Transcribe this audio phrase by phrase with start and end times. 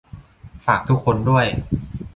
[0.65, 1.45] ฝากทุกคนด้วย